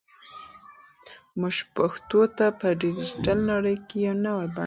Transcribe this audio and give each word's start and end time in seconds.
موږ 1.39 1.55
پښتو 1.75 2.21
ته 2.37 2.45
په 2.59 2.67
ډیجیټل 2.81 3.37
نړۍ 3.51 3.75
کې 3.87 3.95
یو 4.07 4.15
نوی 4.25 4.45
بڼه 4.45 4.45
ورکوو. 4.49 4.59